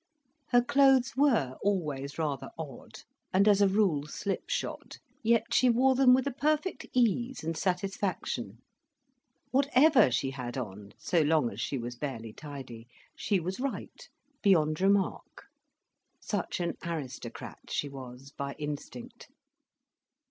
Her 0.47 0.63
clothes 0.63 1.13
were 1.15 1.59
always 1.61 2.17
rather 2.17 2.49
odd, 2.57 3.01
and 3.31 3.47
as 3.47 3.61
a 3.61 3.67
rule 3.67 4.07
slip 4.07 4.49
shod, 4.49 4.97
yet 5.21 5.53
she 5.53 5.69
wore 5.69 5.93
them 5.93 6.15
with 6.15 6.25
a 6.25 6.33
perfect 6.33 6.87
ease 6.91 7.43
and 7.43 7.55
satisfaction. 7.55 8.57
Whatever 9.51 10.09
she 10.09 10.31
had 10.31 10.57
on, 10.57 10.93
so 10.97 11.21
long 11.21 11.51
as 11.53 11.61
she 11.61 11.77
was 11.77 11.97
barely 11.97 12.33
tidy, 12.33 12.87
she 13.15 13.39
was 13.39 13.59
right, 13.59 14.09
beyond 14.41 14.81
remark; 14.81 15.45
such 16.19 16.59
an 16.59 16.73
aristocrat 16.83 17.69
she 17.69 17.87
was 17.87 18.31
by 18.35 18.53
instinct. 18.57 19.29